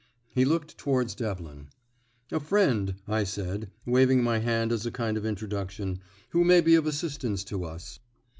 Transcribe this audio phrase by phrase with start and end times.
[0.33, 1.67] He looked towards Devlin.
[2.31, 5.99] "A friend," I said, waving my hand as a kind of introduction,
[6.31, 7.99] "who may be of assistance to us."